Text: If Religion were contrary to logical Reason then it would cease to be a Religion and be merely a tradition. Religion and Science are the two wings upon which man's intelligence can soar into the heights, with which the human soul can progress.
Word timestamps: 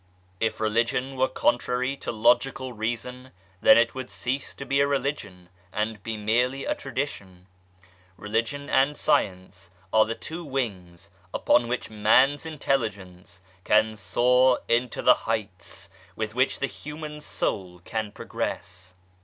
If 0.39 0.59
Religion 0.59 1.15
were 1.15 1.27
contrary 1.27 1.95
to 1.97 2.11
logical 2.11 2.73
Reason 2.73 3.29
then 3.61 3.77
it 3.77 3.93
would 3.93 4.09
cease 4.09 4.55
to 4.55 4.65
be 4.65 4.79
a 4.81 4.87
Religion 4.87 5.47
and 5.71 6.01
be 6.01 6.17
merely 6.17 6.65
a 6.65 6.73
tradition. 6.73 7.45
Religion 8.17 8.67
and 8.67 8.97
Science 8.97 9.69
are 9.93 10.05
the 10.05 10.15
two 10.15 10.43
wings 10.43 11.11
upon 11.35 11.67
which 11.67 11.91
man's 11.91 12.47
intelligence 12.47 13.41
can 13.63 13.95
soar 13.95 14.61
into 14.67 15.03
the 15.03 15.13
heights, 15.29 15.91
with 16.15 16.33
which 16.33 16.57
the 16.57 16.65
human 16.65 17.19
soul 17.21 17.79
can 17.85 18.11
progress. 18.11 18.95